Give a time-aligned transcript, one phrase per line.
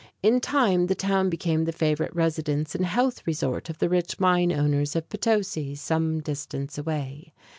[0.23, 4.51] In time the town became the favorite residence and health resort of the rich mine
[4.51, 7.33] owners of Potosí, some distance away.